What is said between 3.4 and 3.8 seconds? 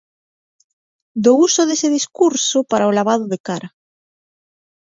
cara.